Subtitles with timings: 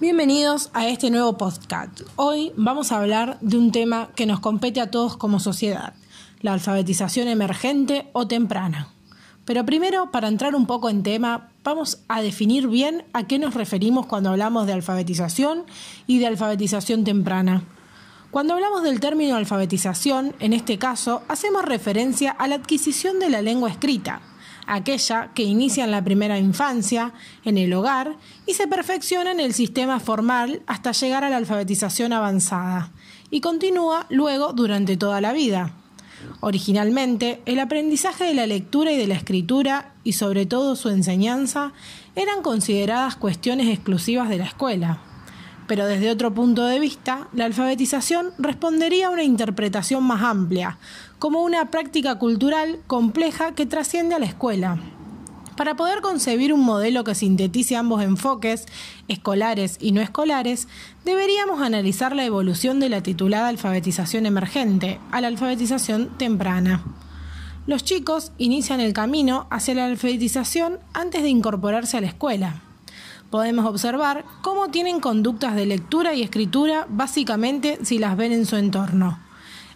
[0.00, 2.02] Bienvenidos a este nuevo podcast.
[2.14, 5.92] Hoy vamos a hablar de un tema que nos compete a todos como sociedad,
[6.40, 8.90] la alfabetización emergente o temprana.
[9.44, 13.54] Pero primero, para entrar un poco en tema, vamos a definir bien a qué nos
[13.54, 15.64] referimos cuando hablamos de alfabetización
[16.06, 17.64] y de alfabetización temprana.
[18.30, 23.42] Cuando hablamos del término alfabetización, en este caso, hacemos referencia a la adquisición de la
[23.42, 24.20] lengua escrita,
[24.68, 27.12] aquella que inicia en la primera infancia,
[27.44, 32.12] en el hogar, y se perfecciona en el sistema formal hasta llegar a la alfabetización
[32.12, 32.92] avanzada,
[33.30, 35.74] y continúa luego durante toda la vida.
[36.40, 41.72] Originalmente, el aprendizaje de la lectura y de la escritura, y sobre todo su enseñanza,
[42.14, 45.00] eran consideradas cuestiones exclusivas de la escuela.
[45.68, 50.78] Pero desde otro punto de vista, la alfabetización respondería a una interpretación más amplia,
[51.20, 54.78] como una práctica cultural compleja que trasciende a la escuela.
[55.58, 58.66] Para poder concebir un modelo que sintetice ambos enfoques,
[59.08, 60.68] escolares y no escolares,
[61.04, 66.82] deberíamos analizar la evolución de la titulada alfabetización emergente a la alfabetización temprana.
[67.66, 72.62] Los chicos inician el camino hacia la alfabetización antes de incorporarse a la escuela.
[73.30, 78.56] Podemos observar cómo tienen conductas de lectura y escritura básicamente si las ven en su
[78.56, 79.18] entorno.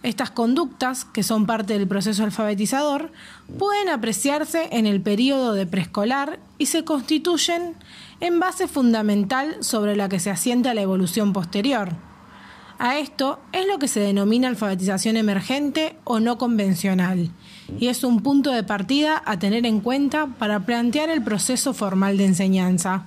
[0.02, 3.12] Estas conductas, que son parte del proceso alfabetizador,
[3.58, 7.76] pueden apreciarse en el periodo de preescolar y se constituyen
[8.20, 11.90] en base fundamental sobre la que se asienta la evolución posterior.
[12.78, 17.30] A esto es lo que se denomina alfabetización emergente o no convencional,
[17.78, 22.16] y es un punto de partida a tener en cuenta para plantear el proceso formal
[22.16, 23.06] de enseñanza.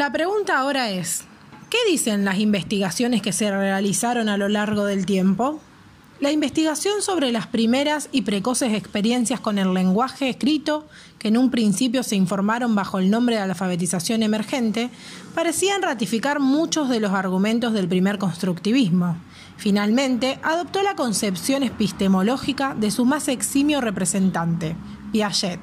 [0.00, 1.24] La pregunta ahora es,
[1.68, 5.60] ¿qué dicen las investigaciones que se realizaron a lo largo del tiempo?
[6.20, 11.50] La investigación sobre las primeras y precoces experiencias con el lenguaje escrito, que en un
[11.50, 14.88] principio se informaron bajo el nombre de alfabetización emergente,
[15.34, 19.18] parecían ratificar muchos de los argumentos del primer constructivismo.
[19.58, 24.76] Finalmente, adoptó la concepción epistemológica de su más eximio representante,
[25.12, 25.60] Piaget,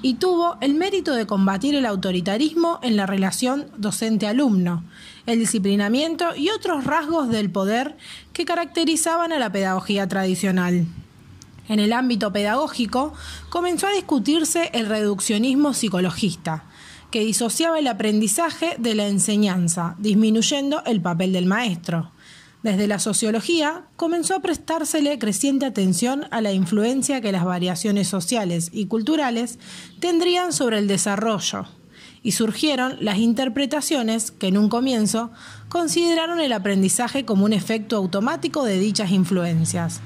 [0.00, 4.84] y tuvo el mérito de combatir el autoritarismo en la relación docente-alumno,
[5.26, 7.96] el disciplinamiento y otros rasgos del poder
[8.32, 10.86] que caracterizaban a la pedagogía tradicional.
[11.68, 13.12] En el ámbito pedagógico
[13.50, 16.64] comenzó a discutirse el reduccionismo psicologista,
[17.10, 22.10] que disociaba el aprendizaje de la enseñanza, disminuyendo el papel del maestro.
[22.68, 28.68] Desde la sociología comenzó a prestársele creciente atención a la influencia que las variaciones sociales
[28.74, 29.58] y culturales
[30.00, 31.64] tendrían sobre el desarrollo,
[32.22, 35.30] y surgieron las interpretaciones que en un comienzo
[35.70, 40.02] consideraron el aprendizaje como un efecto automático de dichas influencias.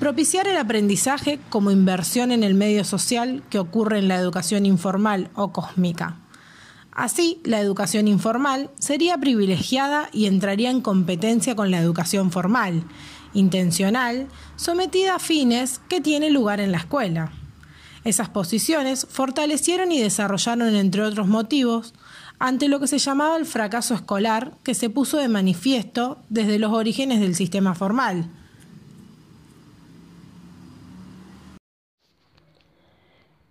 [0.00, 5.30] Propiciar el aprendizaje como inversión en el medio social que ocurre en la educación informal
[5.36, 6.21] o cósmica.
[6.92, 12.84] Así, la educación informal sería privilegiada y entraría en competencia con la educación formal,
[13.32, 17.32] intencional, sometida a fines que tiene lugar en la escuela.
[18.04, 21.94] Esas posiciones fortalecieron y desarrollaron, entre otros motivos,
[22.38, 26.72] ante lo que se llamaba el fracaso escolar que se puso de manifiesto desde los
[26.72, 28.28] orígenes del sistema formal.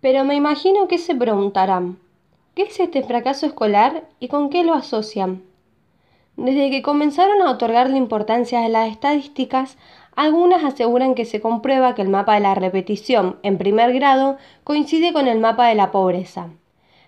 [0.00, 1.96] Pero me imagino que se preguntarán,
[2.54, 5.42] ¿Qué es este fracaso escolar y con qué lo asocian?
[6.36, 9.78] Desde que comenzaron a otorgarle importancia a las estadísticas,
[10.16, 15.14] algunas aseguran que se comprueba que el mapa de la repetición en primer grado coincide
[15.14, 16.50] con el mapa de la pobreza.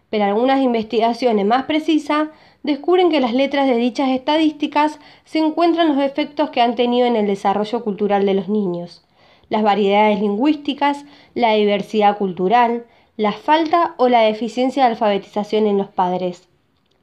[0.08, 2.28] Pero algunas investigaciones más precisas
[2.62, 7.16] descubren que las letras de dichas estadísticas se encuentran los efectos que han tenido en
[7.16, 9.04] el desarrollo cultural de los niños,
[9.50, 15.86] las variedades lingüísticas, la diversidad cultural, la falta o la deficiencia de alfabetización en los
[15.86, 16.48] padres,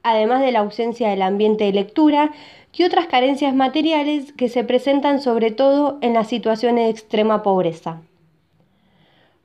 [0.02, 2.32] además de la ausencia del ambiente de lectura
[2.74, 8.02] y otras carencias materiales que se presentan sobre todo en las situaciones de extrema pobreza.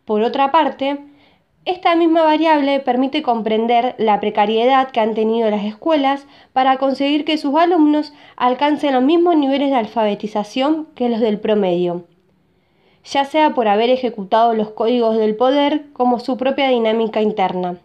[0.04, 0.98] Por otra parte,
[1.64, 7.38] esta misma variable permite comprender la precariedad que han tenido las escuelas para conseguir que
[7.38, 12.06] sus alumnos alcancen los mismos niveles de alfabetización que los del promedio
[13.12, 17.78] ya sea por haber ejecutado los códigos del poder como su propia dinámica interna.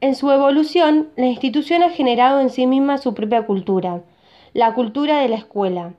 [0.00, 4.02] En su evolución, la institución ha generado en sí misma su propia cultura,
[4.54, 5.94] la cultura de la escuela,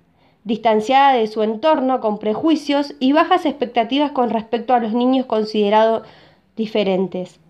[0.46, 6.08] distanciada de su entorno con prejuicios y bajas expectativas con respecto a los niños considerados
[6.56, 7.42] diferentes.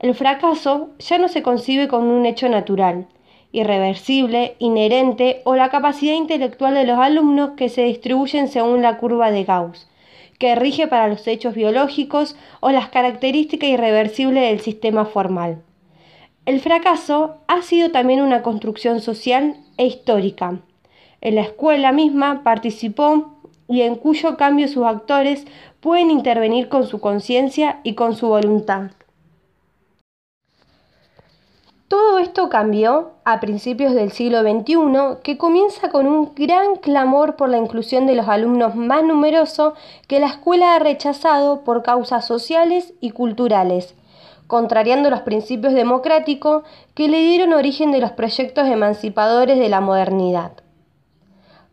[0.00, 3.06] El fracaso ya no se concibe como un hecho natural,
[3.52, 9.30] irreversible, inherente o la capacidad intelectual de los alumnos que se distribuyen según la curva
[9.30, 9.88] de Gauss,
[10.38, 15.62] que rige para los hechos biológicos o las características irreversibles del sistema formal.
[16.44, 20.58] El fracaso ha sido también una construcción social e histórica.
[21.20, 23.38] En la escuela misma participó
[23.68, 25.46] y en cuyo cambio sus actores
[25.80, 28.90] pueden intervenir con su conciencia y con su voluntad.
[31.92, 37.50] Todo esto cambió a principios del siglo XXI, que comienza con un gran clamor por
[37.50, 39.74] la inclusión de los alumnos más numerosos
[40.08, 43.94] que la escuela ha rechazado por causas sociales y culturales,
[44.46, 46.62] contrariando los principios democráticos
[46.94, 50.52] que le dieron origen de los proyectos emancipadores de la modernidad.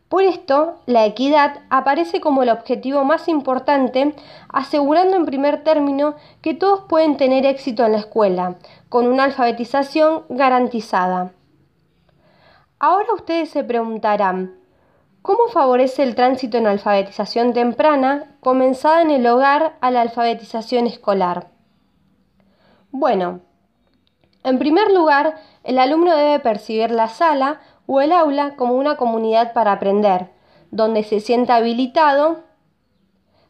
[0.09, 4.15] Por esto, la equidad aparece como el objetivo más importante,
[4.49, 8.55] asegurando en primer término que todos pueden tener éxito en la escuela,
[8.89, 11.31] con una alfabetización garantizada.
[12.79, 14.59] Ahora ustedes se preguntarán,
[15.21, 21.47] ¿cómo favorece el tránsito en alfabetización temprana comenzada en el hogar a la alfabetización escolar?
[22.91, 23.41] Bueno,
[24.43, 29.53] en primer lugar, el alumno debe percibir la sala o el aula como una comunidad
[29.53, 30.31] para aprender,
[30.71, 32.43] donde se sienta habilitado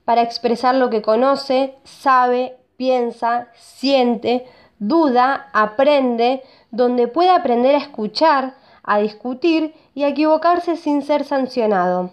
[0.06, 4.48] para expresar lo que conoce, sabe, piensa, siente,
[4.80, 12.12] duda, aprende, donde puede aprender a escuchar, a discutir y a equivocarse sin ser sancionado.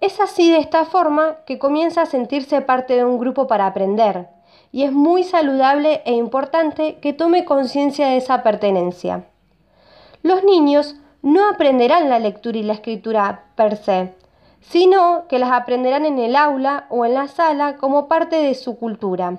[0.00, 4.28] Es así de esta forma que comienza a sentirse parte de un grupo para aprender,
[4.72, 9.24] y es muy saludable e importante que tome conciencia de esa pertenencia.
[10.22, 14.14] Los niños no aprenderán la lectura y la escritura per se,
[14.60, 18.76] sino que las aprenderán en el aula o en la sala como parte de su
[18.78, 19.38] cultura,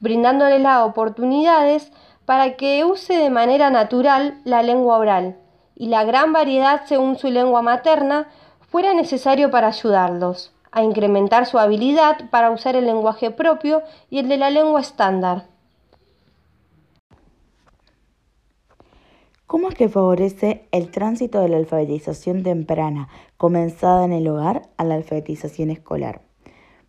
[0.00, 1.92] brindándoles las oportunidades
[2.24, 5.36] para que use de manera natural la lengua oral
[5.74, 8.28] y la gran variedad según su lengua materna
[8.60, 14.28] fuera necesario para ayudarlos a incrementar su habilidad para usar el lenguaje propio y el
[14.28, 15.46] de la lengua estándar.
[19.46, 23.08] ¿Cómo es que favorece el tránsito de la alfabetización temprana,
[23.38, 26.20] comenzada en el hogar, a la alfabetización escolar?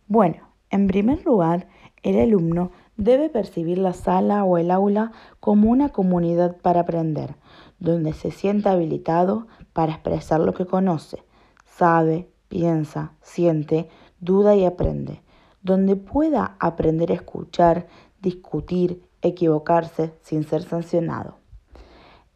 [0.08, 1.68] Bueno, en primer lugar,
[2.02, 2.70] el alumno
[3.00, 7.34] debe percibir la sala o el aula como una comunidad para aprender,
[7.78, 11.24] donde se sienta habilitado para expresar lo que conoce,
[11.64, 13.88] sabe, piensa, siente,
[14.20, 15.22] duda y aprende,
[15.62, 17.86] donde pueda aprender a escuchar,
[18.20, 21.38] discutir, equivocarse sin ser sancionado.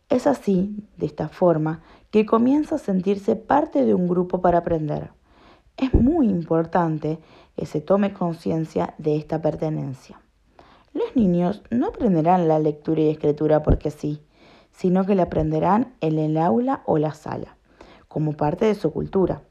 [0.09, 5.11] Es así, de esta forma, que comienza a sentirse parte de un grupo para aprender.
[5.77, 7.19] Es muy importante
[7.55, 10.24] que se tome conciencia de esta pertenencia.
[10.95, 14.23] Los niños no aprenderán la lectura y escritura porque sí,
[14.71, 17.57] sino que la aprenderán en el aula o la sala,
[18.07, 19.43] como parte de su cultura.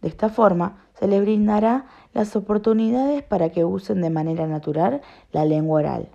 [0.00, 1.84] De esta forma, se les brindará
[2.14, 6.08] las oportunidades para que usen de manera natural la lengua oral,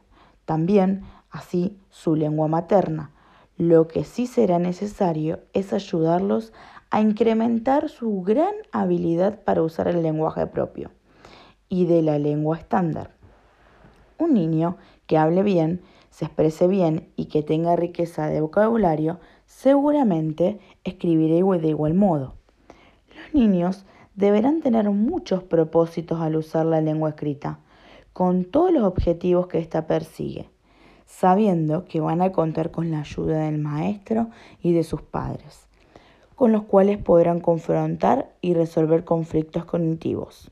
[0.46, 3.12] también así su lengua materna,
[3.58, 6.52] lo que sí será necesario es ayudarlos
[6.90, 10.90] a incrementar su gran habilidad para usar el lenguaje propio
[11.70, 13.17] y de la lengua estándar.
[14.20, 20.60] Un niño que hable bien, se exprese bien y que tenga riqueza de vocabulario, seguramente
[20.84, 22.36] escribirá de igual modo.
[23.16, 23.86] Los niños
[24.16, 27.60] deberán tener muchos propósitos al usar la lengua escrita,
[28.14, 30.50] con todos los objetivos que ésta persigue
[31.08, 34.28] sabiendo que van a contar con la ayuda del maestro
[34.62, 35.68] y de sus padres,
[36.36, 40.52] con los cuales podrán confrontar y resolver conflictos cognitivos.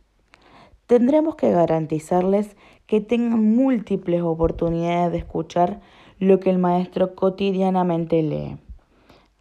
[0.88, 2.56] Tendremos que garantizarles
[2.88, 5.82] que tengan múltiples oportunidades de escuchar
[6.20, 8.58] lo que el maestro cotidianamente lee.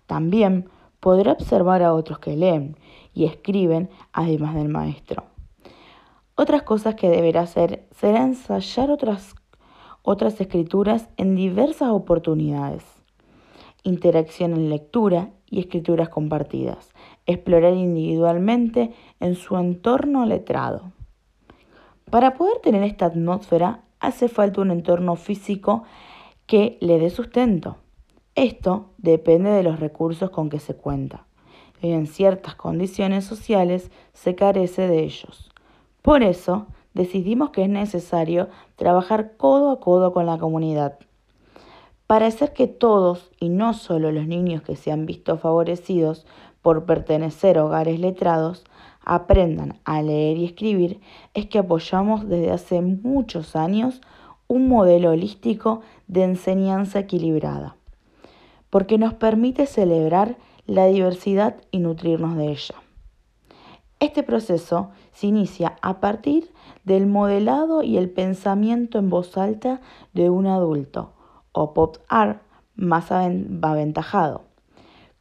[0.07, 0.69] También
[1.01, 2.77] podrá observar a otros que leen
[3.13, 5.25] y escriben además del maestro.
[6.37, 9.35] Otras cosas que deberá hacer será ensayar otras
[10.07, 12.85] otras escrituras en diversas oportunidades.
[13.85, 16.91] Interacción en lectura y escrituras compartidas.
[17.25, 20.94] Explorar individualmente en su entorno letrado.
[22.11, 25.85] Para poder tener esta atmósfera hace falta un entorno físico
[26.47, 27.77] que le dé sustento.
[28.35, 31.27] Esto depende de los recursos con que se cuenta.
[31.81, 35.51] Y en ciertas condiciones sociales se carece de ellos.
[36.03, 40.99] Por eso, decidimos que es necesario trabajar codo a codo con la comunidad
[42.07, 46.27] para hacer que todos, y no solo los niños que se han visto favorecidos
[46.61, 48.65] por pertenecer a hogares letrados,
[49.05, 51.01] aprendan a leer y escribir,
[51.35, 54.01] es que apoyamos desde hace muchos años
[54.49, 57.77] un modelo holístico de enseñanza equilibrada,
[58.71, 62.75] porque nos permite celebrar la diversidad y nutrirnos de ella.
[64.01, 66.51] Este proceso se inicia a partir
[66.85, 69.81] del modelado y el pensamiento en voz alta
[70.13, 71.13] de un adulto,
[71.53, 72.43] o pop-art
[72.75, 74.43] más aventajado.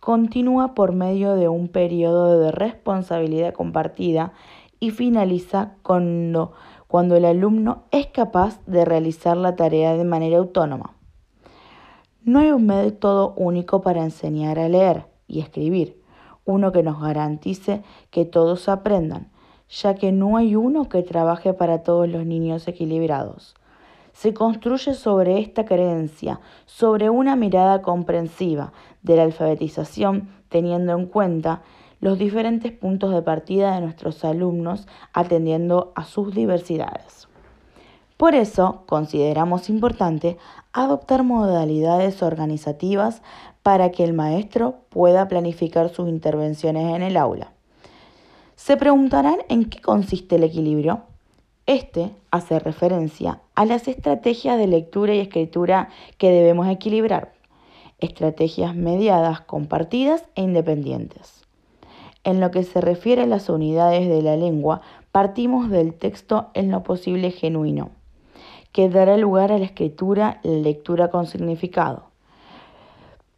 [0.03, 4.33] Continúa por medio de un periodo de responsabilidad compartida
[4.81, 6.51] y finaliza cuando,
[6.89, 10.97] cuando el alumno es capaz de realizar la tarea de manera autónoma.
[12.21, 16.01] No hay un método único para enseñar a leer y escribir,
[16.43, 19.31] uno que nos garantice que todos aprendan,
[19.69, 23.55] ya que no hay uno que trabaje para todos los niños equilibrados.
[24.13, 31.61] Se construye sobre esta creencia, sobre una mirada comprensiva de la alfabetización, teniendo en cuenta
[31.99, 37.27] los diferentes puntos de partida de nuestros alumnos atendiendo a sus diversidades.
[38.17, 40.37] Por eso consideramos importante
[40.71, 43.21] adoptar modalidades organizativas
[43.63, 47.53] para que el maestro pueda planificar sus intervenciones en el aula.
[48.55, 51.03] Se preguntarán en qué consiste el equilibrio.
[51.65, 57.31] Este hace referencia a las estrategias de lectura y escritura que debemos equilibrar,
[57.99, 61.45] estrategias mediadas, compartidas e independientes.
[62.25, 64.81] En lo que se refiere a las unidades de la lengua,
[65.13, 67.91] partimos del texto en lo posible genuino,
[68.73, 72.07] que dará lugar a la escritura, la lectura con significado.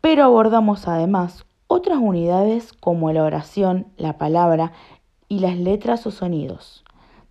[0.02, 4.72] Pero abordamos además otras unidades como la oración, la palabra,
[5.28, 6.85] y las letras o sonidos.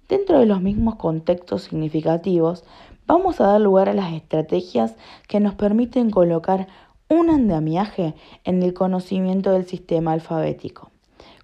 [0.09, 2.65] Dentro de los mismos contextos significativos,
[3.07, 4.97] vamos a dar lugar a las estrategias
[5.29, 6.69] que nos permiten colocar
[7.09, 10.91] un andamiaje en el conocimiento del sistema alfabético,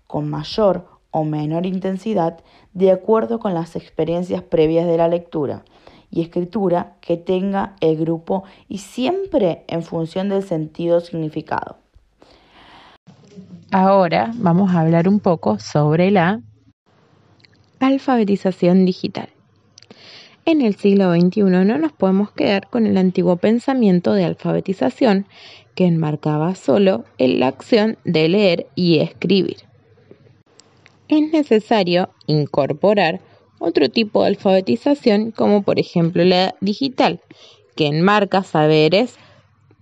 [0.07, 2.38] con mayor o menor intensidad
[2.73, 5.64] de acuerdo con las experiencias previas de la lectura
[6.11, 11.76] y escritura que tenga el grupo y siempre en función del sentido significado.
[13.73, 16.40] Ahora vamos a hablar un poco sobre la
[17.80, 19.30] alfabetización digital.
[20.44, 25.26] En el siglo XXI no nos podemos quedar con el antiguo pensamiento de alfabetización
[25.75, 29.58] que enmarcaba solo en la acción de leer y escribir.
[31.08, 33.20] Es necesario incorporar
[33.58, 37.20] otro tipo de alfabetización como por ejemplo la digital,
[37.76, 39.16] que enmarca saberes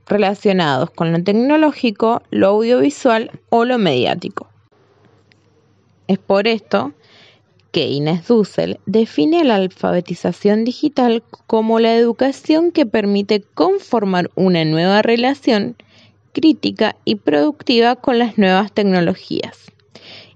[0.06, 4.48] relacionados con lo tecnológico, lo audiovisual o lo mediático.
[6.06, 6.92] Es por esto
[7.72, 15.02] que Inés Dussel define la alfabetización digital como la educación que permite conformar una nueva
[15.02, 15.76] relación
[16.32, 19.66] crítica y productiva con las nuevas tecnologías.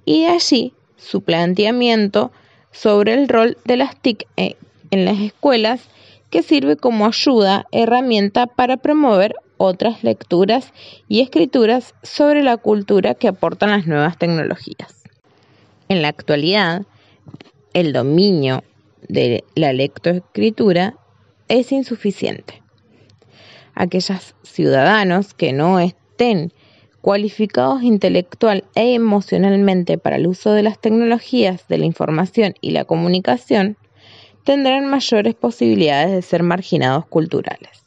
[0.04, 2.32] Y de allí su planteamiento
[2.70, 4.56] sobre el rol de las TIC eh,
[4.90, 5.88] en las escuelas
[6.30, 10.72] que sirve como ayuda, herramienta para promover otras lecturas
[11.06, 15.04] y escrituras sobre la cultura que aportan las nuevas tecnologías.
[15.88, 16.82] En la actualidad,
[17.74, 18.64] el dominio
[19.08, 20.94] de la lectoescritura
[21.48, 22.62] es insuficiente.
[23.74, 26.52] Aquellos ciudadanos que no estén
[27.00, 32.84] cualificados intelectual e emocionalmente para el uso de las tecnologías de la información y la
[32.84, 33.76] comunicación
[34.44, 37.84] tendrán mayores posibilidades de ser marginados culturales.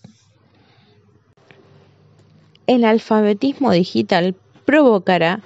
[2.67, 5.41] El alfabetismo digital provocará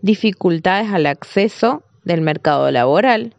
[0.00, 3.34] dificultades al acceso del mercado laboral,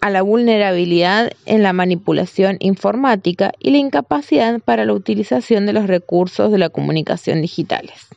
[0.00, 5.86] a la vulnerabilidad en la manipulación informática y la incapacidad para la utilización de los
[5.86, 8.08] recursos de la comunicación digitales.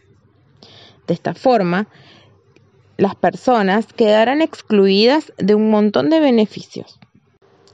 [1.07, 1.87] De esta forma,
[2.97, 6.99] las personas quedarán excluidas de un montón de beneficios.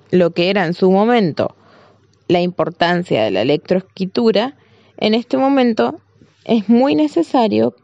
[0.09, 1.55] Lo que era en su momento
[2.27, 4.55] la importancia de la electroescritura,
[4.97, 5.99] en este momento
[6.45, 7.75] es muy necesario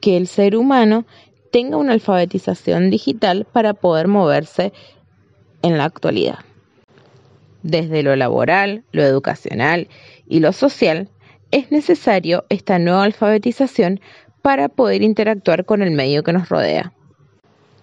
[0.00, 1.04] que el ser humano
[1.50, 4.72] tenga una alfabetización digital para poder moverse
[5.64, 6.40] en la actualidad.
[7.62, 9.88] Desde lo laboral, lo educacional
[10.28, 11.08] y lo social,
[11.50, 14.00] es necesario esta nueva alfabetización
[14.42, 16.92] para poder interactuar con el medio que nos rodea.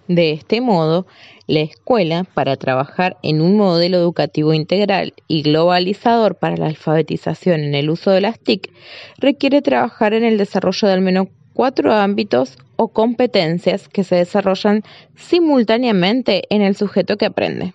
[0.06, 1.06] De este modo,
[1.48, 7.74] la escuela, para trabajar en un modelo educativo integral y globalizador para la alfabetización en
[7.74, 8.70] el uso de las TIC,
[9.18, 14.82] requiere trabajar en el desarrollo de al menos cuatro ámbitos o competencias que se desarrollan
[15.14, 17.74] simultáneamente en el sujeto que aprende.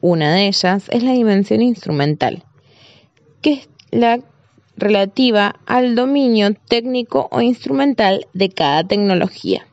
[0.00, 2.44] Una de ellas es la dimensión instrumental,
[3.40, 4.18] que es la
[4.76, 9.66] relativa al dominio técnico o instrumental de cada tecnología.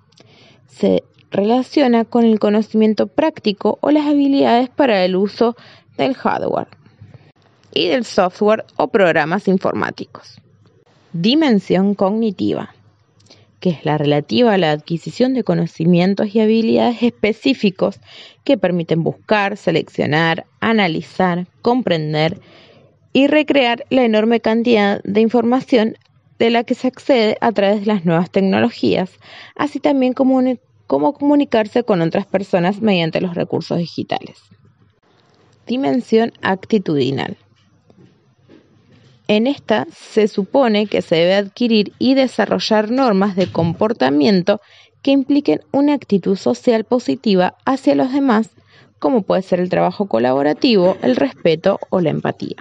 [0.68, 5.56] Se relaciona con el conocimiento práctico o las habilidades para el uso
[5.98, 6.68] del hardware
[7.74, 10.40] y del software o programas informáticos.
[11.14, 12.74] Dimensión cognitiva.
[13.60, 18.00] Que es la relativa a la adquisición de conocimientos y habilidades específicos
[18.44, 22.40] que permiten buscar, seleccionar, analizar, comprender
[23.14, 25.98] y recrear la enorme cantidad de información
[26.38, 29.12] de la que se accede a través de las nuevas tecnologías,
[29.56, 30.42] así también como,
[30.88, 34.38] como comunicarse con otras personas mediante los recursos digitales.
[35.68, 37.38] Dimensión actitudinal.
[39.30, 44.60] En esta se supone que se debe adquirir y desarrollar normas de comportamiento
[45.04, 48.50] que impliquen una actitud social positiva hacia los demás,
[48.98, 52.56] como puede ser el trabajo colaborativo, el respeto o la empatía.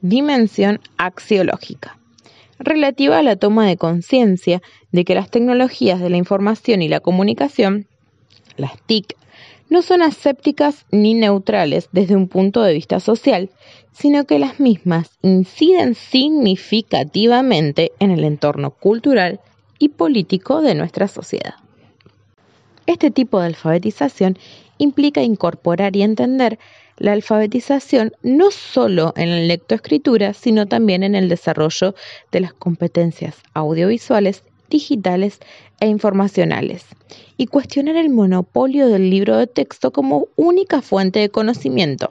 [0.00, 1.98] Dimensión axiológica.
[2.58, 7.00] Relativa a la toma de conciencia de que las tecnologías de la información y la
[7.00, 7.88] comunicación,
[8.56, 9.18] las TIC,
[9.70, 13.48] no son asépticas ni neutrales desde un punto de vista social,
[13.92, 19.40] sino que las mismas inciden significativamente en el entorno cultural
[19.78, 21.54] y político de nuestra sociedad.
[22.86, 24.36] Este tipo de alfabetización
[24.78, 26.58] implica incorporar y entender
[26.96, 31.94] la alfabetización no solo en la lectoescritura, sino también en el desarrollo
[32.30, 35.40] de las competencias audiovisuales digitales
[35.80, 36.86] e informacionales
[37.36, 42.08] y cuestionar el monopolio del libro de texto como única fuente de conocimiento.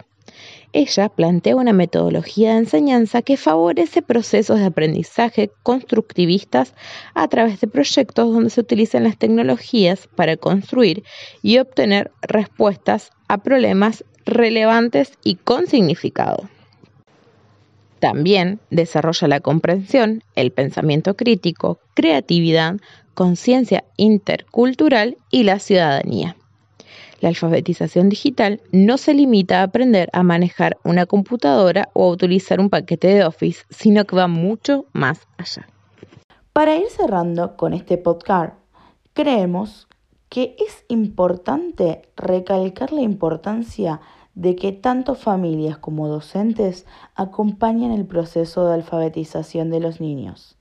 [0.72, 6.76] Ella plantea una metodología de enseñanza que favorece procesos de aprendizaje constructivistas
[7.16, 11.04] a través de proyectos donde se utilizan las tecnologías para construir
[11.42, 16.48] y obtener respuestas a problemas relevantes y con significado.
[18.00, 22.78] También desarrolla la comprensión, el pensamiento crítico, creatividad,
[23.14, 26.38] conciencia intercultural y la ciudadanía.
[27.20, 32.62] La alfabetización digital no se limita a aprender a manejar una computadora o a utilizar
[32.62, 35.68] un paquete de Office, sino que va mucho más allá.
[36.54, 38.54] Para ir cerrando con este podcast,
[39.14, 39.90] creemos
[40.30, 44.00] que es importante recalcar la importancia
[44.40, 50.56] de que tanto familias como docentes acompañen el proceso de alfabetización de los niños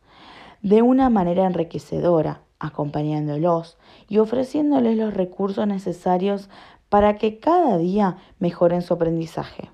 [0.62, 6.50] de una manera enriquecedora, acompañándolos y ofreciéndoles los recursos necesarios
[6.88, 9.70] para que cada día mejoren su aprendizaje.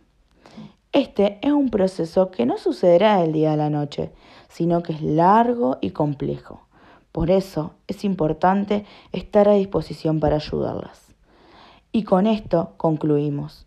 [0.93, 4.13] Este es un proceso que no sucederá del día a la noche,
[4.49, 6.67] sino que es largo y complejo.
[7.11, 11.15] Por eso es importante estar a disposición para ayudarlas.
[11.91, 13.67] Y con esto concluimos.